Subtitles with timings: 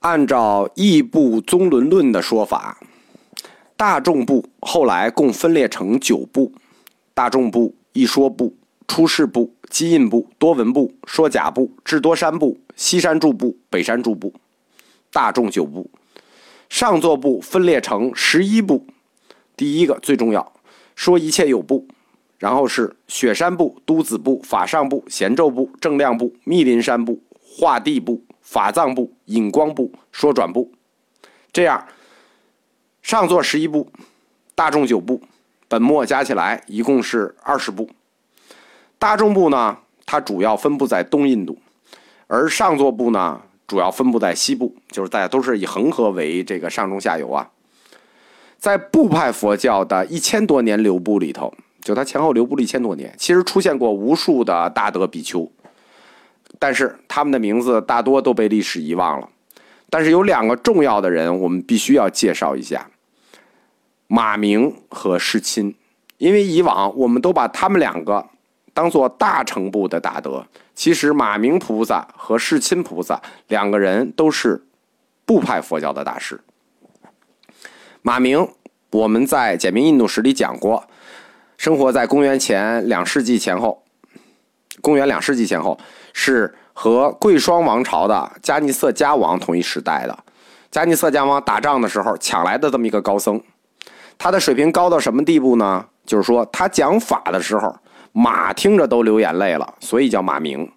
[0.00, 2.78] 按照异部宗伦论的说法，
[3.76, 6.52] 大众部后来共分裂成九部：
[7.14, 8.54] 大众部、一说部、
[8.86, 14.32] 出世部、基印部、多闻部、说假部、智多山部、西山住部、北山住部，
[15.12, 15.90] 大众九部。
[16.68, 18.86] 上座部分裂成十一部，
[19.56, 20.52] 第一个最重要，
[20.94, 21.88] 说一切有部，
[22.38, 30.72] 然后是雪山部、都子部、法上部、贤咒部、正亮部、密林山部、化地部、法藏部、引光部、说转部，
[31.52, 31.86] 这样
[33.02, 33.92] 上座十一部，
[34.54, 35.20] 大众九部，
[35.68, 37.90] 本末加起来一共是二十部。
[38.98, 39.76] 大众部呢，
[40.06, 41.58] 它主要分布在东印度，
[42.26, 43.42] 而上座部呢。
[43.66, 47.50] 主要分布在西部，就是大家都是以恒河为这个上中下游啊。
[48.56, 55.52] 在部派佛教的一千多年流布里头，就它前后流布了一千多年，其实出现过无数的大德比丘，
[56.58, 59.28] 但是他们的名字大多都被历史遗忘了。
[59.90, 62.90] 但是有两个重要的人，我们必须要介绍一下：
[64.06, 65.74] 马明和世钦，
[66.18, 68.26] 因为以往我们都把他们两个。
[68.74, 74.62] 当做大乘部的大德，其实马明菩萨和世钦菩萨两个人都是
[75.24, 76.40] 部派佛教的大师。
[78.02, 78.48] 马明，
[78.92, 80.88] 我们在《简明印度史》里讲过，
[81.56, 83.82] 生活在公元前两世纪前后。
[84.80, 85.76] 公元两世纪前后
[86.12, 90.18] 是和贵霜王朝的迦尼色迦王同一时代的。
[90.70, 93.40] 迦尼色迦王打仗的时候抢来的这么一个高僧，
[94.16, 95.86] 他的水平高到什么地步呢？
[96.06, 97.76] 就是说他讲法的时候。
[98.12, 100.68] 马听着都流眼泪了，所以叫马明，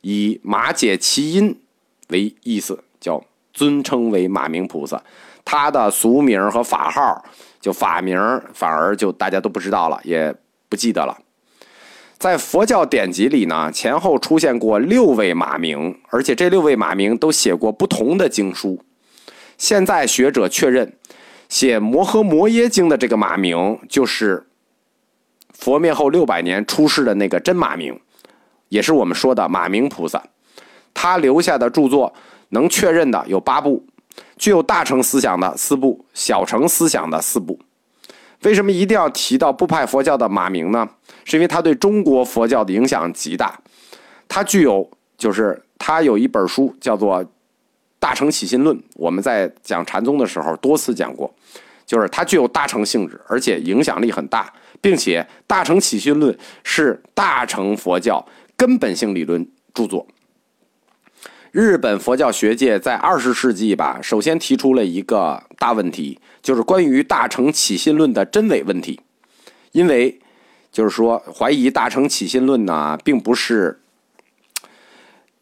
[0.00, 1.60] 以马解其音
[2.08, 3.22] 为意思，叫
[3.52, 5.00] 尊称为马明菩萨。
[5.44, 7.22] 他的俗名和法号，
[7.60, 8.18] 就法名
[8.54, 10.34] 反而就大家都不知道了，也
[10.68, 11.16] 不记得了。
[12.20, 18.78] 在佛教典籍里呢，前后出现过六位马明，而且这六位马明都写过不同的经书。
[19.56, 20.92] 现在学者确认，
[21.48, 24.46] 写《摩诃摩耶经》的这个马明就是。
[25.52, 27.98] 佛灭后六百年出世的那个真马明，
[28.68, 30.22] 也是我们说的马明菩萨。
[30.94, 32.12] 他留下的著作
[32.50, 33.84] 能确认的有八部，
[34.38, 37.58] 具有大乘思想的四部，小乘思想的四部。
[38.42, 40.88] 为什么一定要提到不派佛教的马明呢？
[41.30, 43.58] 是因为他对中国佛教的影响极大。
[44.28, 47.24] 他具有，就是他有一本书叫做
[47.98, 51.34] 《大乘起信论》，我们在讲禅宗的时候多次讲过，
[51.84, 54.52] 就是它具有大乘性质，而且影响力很大。
[54.82, 56.32] 并且，《大乘起信论》
[56.64, 58.24] 是大乘佛教
[58.56, 60.06] 根本性理论著作。
[61.50, 69.00] 日本佛教学界在二十世纪吧，首先提出了一个大问题，就是关于《大乘起信论》的真伪问题。
[69.72, 70.19] 因为，
[70.72, 73.80] 就是说，怀疑《大乘起信论》呢，并不是，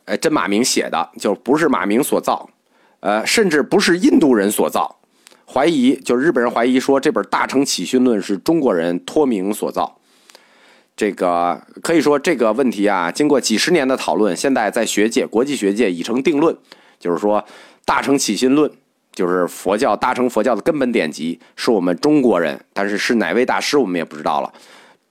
[0.06, 2.48] 呃，真马明写的，就不是马明所造，
[3.00, 4.96] 呃，甚至不是印度人所造。
[5.46, 9.98] 怀疑，就日本人怀疑说这本《大乘起信论》是中国人托名所造。
[10.96, 16.56] 这个可以说这个问题啊，经过几十年的讨论，现在在学界、国际学界已成定论，
[16.98, 17.40] 就是说
[17.84, 18.68] 《大乘起信论》
[19.12, 24.52] 就是佛教大乘佛教的根本典籍，是我们中国人，但是是哪位大师我们也不知道了。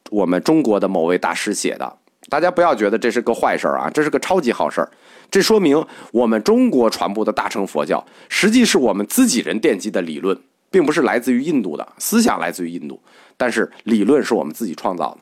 [0.09, 1.97] 我们中国的某位大师写的，
[2.29, 4.87] 大家不要觉得这是个坏事啊，这是个超级好事
[5.29, 10.39] 这说明我们中国传播的大乘佛教，实际是我们自己人奠基的理论，
[10.71, 13.01] 并不是来自于印度的思想，来自于印度，
[13.35, 15.17] 但是理论是我们自己创造的。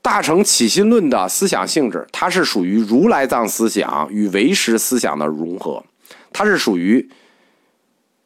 [0.00, 5.82] 大乘起心论的思想性质，它是属于如来藏思想与唯识思想的融合，
[6.32, 7.08] 它是属于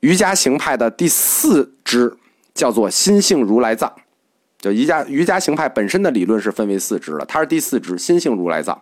[0.01, 2.17] 瑜伽行派的第四支，
[2.55, 3.93] 叫做心性如来藏。
[4.59, 8.81] 就瑜伽瑜伽行派本身的理论是分为四支的，它是第四支心性如来藏。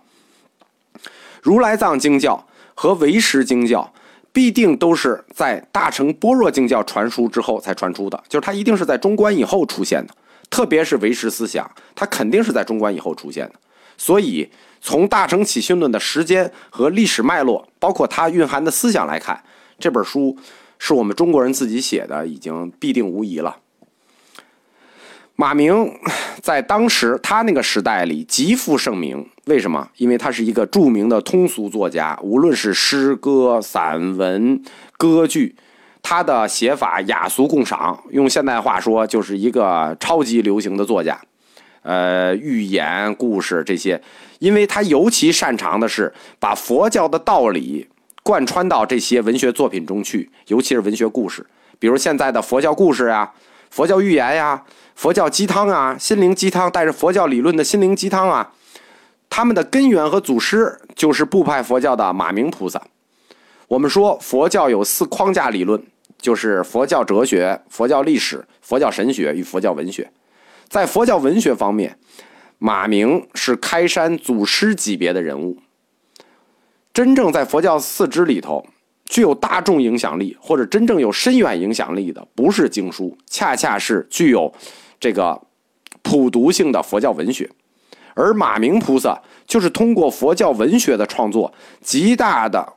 [1.43, 3.93] 如来藏经教和唯识经教
[4.33, 10.15] 必定都是在大乘般若经教传输之后才传出的，就是它一定是在中观以后出现的。
[10.49, 13.55] 特别是唯识思想，它肯定是在中观以后出现的。
[13.99, 14.49] 所以，
[14.81, 19.43] 从大乘起信论的时间和历史脉络，包括它蕴含的思想来看，
[19.79, 20.37] 这本书
[20.79, 23.57] 是我们中国人自己写的，已经必定无疑了。
[25.39, 25.95] 马明
[26.41, 29.87] 在当时他那个时代里极负盛名，为什么？
[29.99, 34.63] 因为他是一个著名的通俗作家，无论是诗歌、散文、
[34.97, 35.55] 歌剧，
[36.01, 38.03] 他的写法雅俗共赏。
[38.13, 41.21] 用现代话说，就是一个超级流行的作家。
[41.83, 44.01] 呃，寓言故事这些，
[44.39, 47.87] 因为他尤其擅长的是把佛教的道理
[48.23, 51.47] 贯穿到这些文学作品中去，尤其是文学故事，
[51.79, 53.31] 比如现在的佛教故事呀、
[53.77, 54.65] 佛教寓言呀。
[54.95, 58.51] 佛教鸡汤啊，心灵鸡汤，带着佛教理论的心灵鸡汤啊，
[59.29, 62.81] 他们的根源和祖师就是部派佛教的马明菩萨。
[63.69, 65.83] 我们说佛教有四框架理论，
[66.17, 70.11] 就是佛教哲学、佛教历史、佛教神学与佛教文学。
[70.71, 71.99] 在佛教文学方面，
[72.57, 75.59] 马明是开山祖师级别的人物。
[76.95, 78.65] 真正在佛教四支里头
[79.07, 84.53] 具有大众影响力或者真正有深远影响力的，不是经书，恰恰是具有
[85.01, 85.41] 这个
[86.03, 87.49] 普读性的佛教文学。
[88.15, 92.75] 而马明菩萨就是通过佛教文学的创作，极大的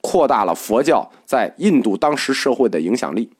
[0.00, 3.30] 扩大了佛教在印度当时社会的影响力。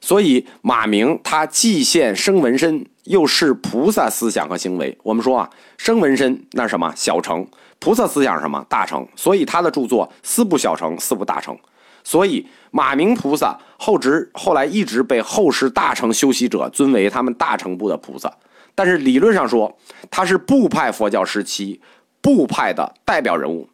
[0.00, 4.96] 所以，马明他既现生闻身，又是菩萨思想和行为。
[5.02, 7.46] 我们说啊，生闻身那是什么小乘，
[7.78, 9.06] 菩萨思想是什么大乘。
[9.16, 11.56] 所以他的著作四部小乘，四部大乘。
[12.04, 18.32] 所以马明菩萨后直后来一直被后世大乘修习者尊为他们大乘部的菩萨。
[18.74, 19.76] 但是理论上说，
[20.10, 21.80] 他是部派佛教时期
[22.20, 23.68] 部派的代表人物。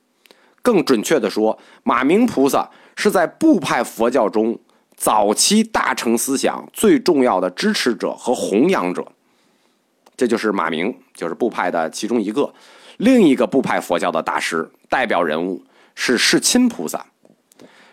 [0.60, 4.58] 更准确的说，马明菩萨是在部派佛教中
[4.96, 9.06] 早期大乘思想最重要的支持者和弘扬者。
[10.18, 12.52] 这就是马明，就是部派的其中一个。
[12.98, 17.06] 另一个部派佛教的大师代表人物是世亲菩萨。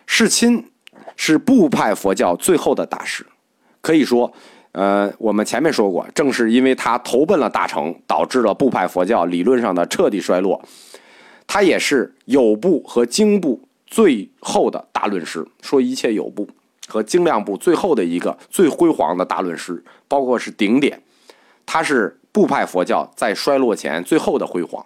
[0.08, 0.72] 世亲
[1.16, 3.26] 是部派佛教最后的大师，
[3.80, 4.34] 可以说。
[4.72, 10.62] 呃，我们前面说过，正是因为他投奔了大乘，导致了部派佛教理论上的彻底衰落。
[11.48, 16.50] 他也是有部和经部最后的大论师，说一切有部
[16.90, 21.02] 和精量部最后的一个最辉煌的大论师，包括是顶点。
[21.66, 24.86] 他是部派佛教在衰落前最后的辉煌。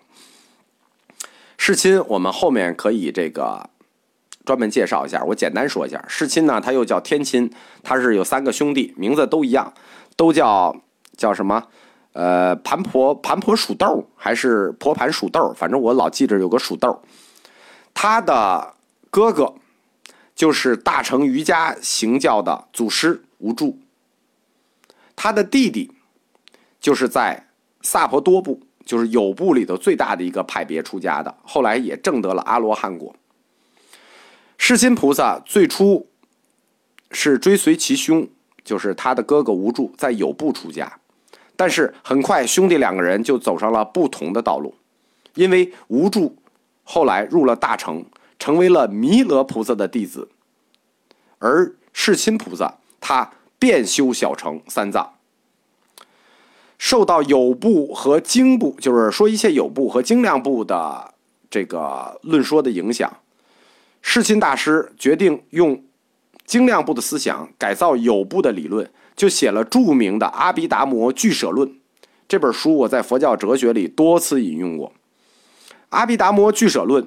[1.58, 3.70] 世亲，我们后面可以这个。
[4.46, 7.52] 专门介绍一下，我简单说一下，世亲呢，他又叫天亲，
[7.84, 9.72] 他是有三个兄弟，名字都一样，
[10.16, 10.76] 都叫
[11.16, 11.68] 叫什么？
[12.14, 15.54] 呃，盘婆盘婆属豆还是婆盘属豆？
[15.56, 17.00] 反正我老记着有个属豆。
[17.94, 18.74] 他的
[19.12, 19.54] 哥哥
[20.34, 23.76] 就是大乘瑜伽行教的祖师无著，
[25.16, 25.92] 他的弟弟
[26.80, 27.48] 就是在
[27.82, 33.16] 萨婆多部，就是有部里头最大的一个派别出家的，后来也证得了阿罗汉果。
[34.58, 36.08] 世亲菩萨最初
[37.12, 38.28] 是追随其兄，
[38.64, 41.00] 就是他的哥哥无著，在有部出家，
[41.56, 44.76] 但是很快兄弟两个人就走上了不同的道路，
[45.36, 46.32] 因为无著
[46.84, 48.06] 后来入了大乘，
[48.38, 50.30] 成为了弥勒菩萨的弟子，
[51.40, 55.19] 而世亲菩萨他便修小乘三藏，
[56.80, 61.14] 受到有部和经部，就是说一切有部和精量部的
[61.52, 63.18] 这个论说的影响。
[64.02, 65.84] 世亲大师决定用
[66.46, 71.68] 精量部的思想改造有部的理论，就写了著名的《阿毗达摩俱舍论》
[72.30, 72.74] 这本书。
[72.78, 74.88] 我在佛教哲学里多次引用过
[75.90, 77.04] 《阿毗达摩俱舍论》，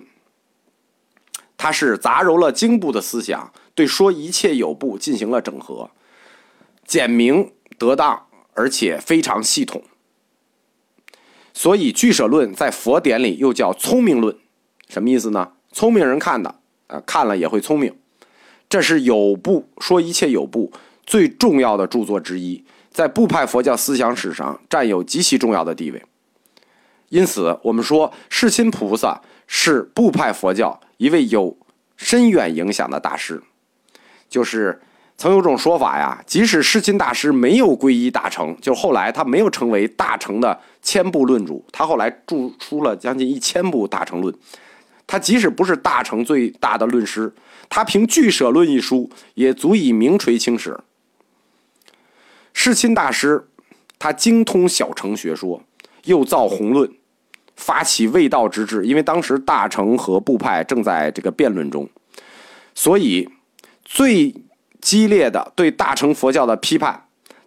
[1.56, 5.90] 它是杂糅了经部的思想，对说一切有部进行了整合，
[6.84, 9.82] 简明得当，而且非常系统。
[11.52, 14.36] 所以俱舍论在佛典里又叫聪明论，
[14.88, 15.52] 什么意思呢？
[15.72, 16.56] 聪明人看的。
[16.88, 17.96] 呃看了也会聪明，
[18.68, 20.70] 这是有部说一切有部
[21.06, 26.02] 最重要的著作之一，在部派佛教思想史上占有极其重要的地位。
[27.08, 31.56] 因此，我们说世亲菩萨是部派佛教一位有
[31.96, 33.42] 深远影响的大师。
[34.28, 34.82] 就是
[35.16, 44.34] 曾有种说法呀，即使世亲大师没有皈依大乘，就后来他没有成为大乘的千部论主，他后来著出了将近一千部大乘论。
[45.06, 47.32] 他即使不是大乘最大的论师，
[47.68, 50.78] 他凭《俱舍论》一书也足以名垂青史。
[52.52, 53.46] 世亲大师，
[53.98, 55.62] 他精通小乘学说，
[56.04, 56.90] 又造宏论，
[57.54, 58.84] 发起未道之志。
[58.86, 61.88] 因为当时大乘和部派正在这个辩论中，
[62.74, 63.28] 所以
[63.84, 64.34] 最
[64.82, 67.06] 激烈的对大乘佛教的批判，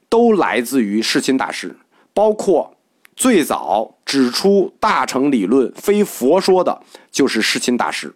[0.10, 1.78] 都来自于世亲大师，
[2.16, 2.72] 包括。
[3.18, 8.14] 最早指出大乘理论非佛说的，就是世亲大师，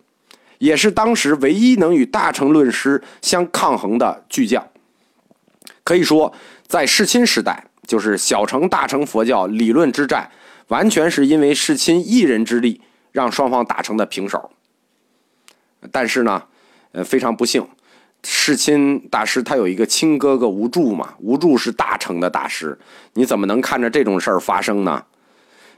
[0.57, 4.67] 也是当时唯一能与大乘论师相抗衡的巨匠。
[5.85, 6.33] 可以说，
[6.67, 10.29] 在世亲时代，就是小乘大乘佛教理论之战，
[10.67, 12.81] 完全是因为世亲一人之力
[13.13, 14.51] 让双方打成的平手。
[15.93, 16.43] 但是呢，
[16.91, 17.65] 呃，非常不幸。
[18.23, 22.77] 世亲大师他有一个亲哥哥无助嘛，无助是大成的大师，
[23.13, 25.05] 你怎么能看着这种事儿发生呢？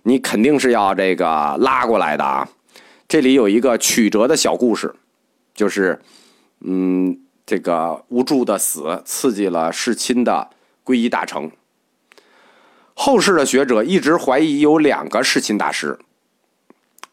[0.04, 2.50] 你肯定是要这个拉过来的啊！
[3.08, 4.96] 这里有一个曲折的小故事，
[5.54, 6.02] 就是，
[6.62, 10.50] 嗯，这个无助的死刺激了世亲的
[10.84, 11.52] 皈依大成。
[12.96, 16.00] 后世的学者一直怀疑有两个世亲大师，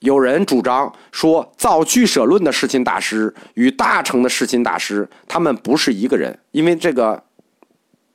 [0.00, 7.24] 有人主张说，造俱舍论的世亲大师与大乘的世亲大师，他们不是一个人，因为这个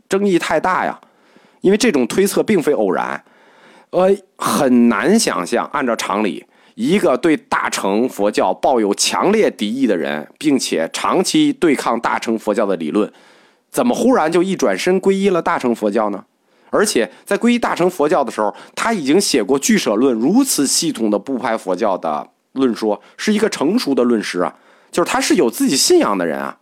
[0.07, 0.99] 争议太大呀。
[1.61, 3.23] 因为这种推测并非偶然，
[3.91, 13.09] 呃，很难想象，按照常理，一个对大乘佛教抱有强烈敌意的人，并且长期对抗大乘佛教的理论，
[13.71, 16.25] 怎么忽然就一转身皈依了大乘佛教呢？
[16.73, 24.55] 而且在皈依大乘佛教的时候，他已经写过《俱舍论》，如此系统的不派佛教的论说，是一个成熟的论师啊，
[24.91, 26.57] 就是他是有自己信仰的人啊。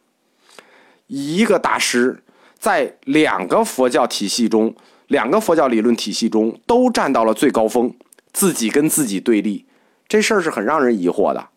[1.07, 2.21] 一个大师
[2.59, 4.75] 在两个佛教体系中。
[5.07, 7.93] 两个佛教理论体系中都站到了最高峰，
[8.31, 9.65] 自己跟自己对立，
[10.07, 11.49] 这事儿是很让人疑惑的。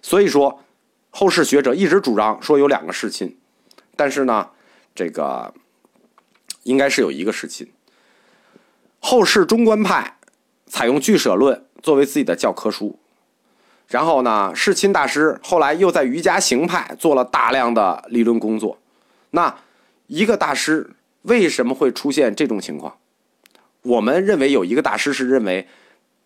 [0.00, 0.64] 所以说，
[1.10, 3.36] 后世学者一直主张说有两个世亲，
[3.96, 4.48] 但是呢，
[4.94, 5.52] 这个
[6.62, 7.70] 应该是有一个世亲。
[9.04, 10.16] 后世中观派
[10.66, 12.98] 采用俱舍论作为自己的教科书，
[13.88, 18.78] 然后呢，世亲大师后来又在瑜伽行派做了大量的理论工作。
[19.30, 19.54] 那
[20.06, 20.88] 一个大师
[21.22, 22.96] 为什么会出现这种情况？
[23.82, 25.66] 我们认为有一个大师是认为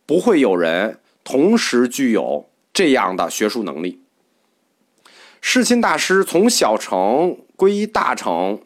[0.04, 4.02] 不会有人同时具有这样的学术能力。
[5.40, 8.60] 世亲大师从小乘归依大乘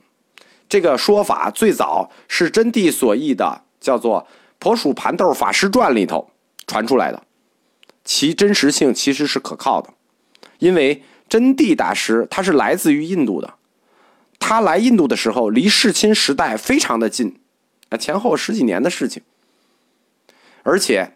[0.68, 4.20] 这个说法最早是真谛所译的，叫做
[4.58, 6.30] 《婆鼠盘豆法师传》里头
[6.66, 7.22] 传出来的，
[8.04, 9.92] 其真实性其实是可靠的，
[10.58, 13.54] 因为真谛大师他是来自于印度的，
[14.38, 17.36] 他来印度的时候离世亲时代非常的近。
[17.90, 19.20] 啊，前后十几年的事情，
[20.62, 21.14] 而且，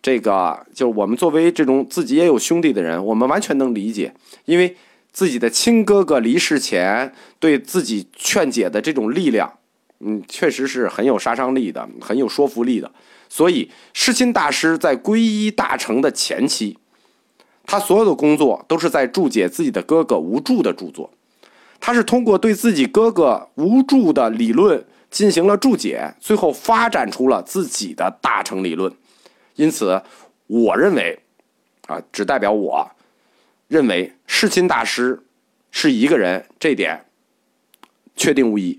[0.00, 4.14] 这个就我们作为这种自己也有兄弟的人，我们完全能理解，
[4.44, 4.76] 因为
[5.10, 9.58] 自己的亲哥哥离世前对自己劝解的这种力量，
[10.00, 12.90] 嗯，确实是很有杀伤力的，很有说服力的。
[13.28, 16.78] 所以，世亲大师在皈依大成的前期，
[17.64, 21.10] 他所有的工作都是在注解自己的哥哥无助的著作，
[21.80, 24.84] 他是通过对自己哥哥无助的理论。
[25.10, 28.92] 进行了注解，最后发展出了自己的大乘理论。
[29.54, 30.02] 因此，
[30.46, 31.18] 我认为，
[31.86, 32.90] 啊，只代表我
[33.68, 35.22] 认为世亲大师
[35.70, 37.06] 是一个人，这点
[38.16, 38.78] 确定无疑。